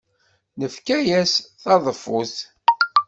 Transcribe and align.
Nefka-as 0.59 1.33
taḍeffut. 1.61 2.35